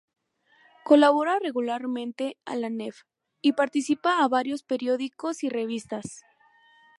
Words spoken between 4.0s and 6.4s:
a varios periódicos y revistas.